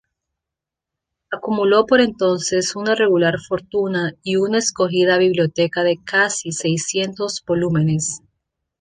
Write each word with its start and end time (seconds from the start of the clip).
Acumuló 1.31 1.85
por 1.85 2.01
entonces 2.01 2.75
una 2.75 2.95
regular 2.95 3.35
fortuna 3.39 4.15
y 4.23 4.37
una 4.37 4.57
escogida 4.57 5.19
biblioteca 5.19 5.83
de 5.83 5.99
casi 6.03 6.51
seiscientos 6.53 7.43
volúmenes. 7.45 8.19